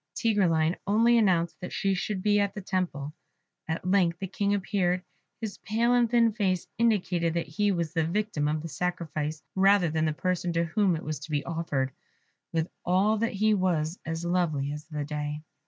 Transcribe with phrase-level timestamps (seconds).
[0.15, 3.13] Tigreline only announced that she should be at the temple.
[3.67, 5.03] At length the King appeared;
[5.39, 9.91] his pale and thin face indicated that he was the victim of the sacrifice, rather
[9.91, 11.91] than the person to whom it was to be offered.
[12.51, 15.43] With all that he was as lovely as the day.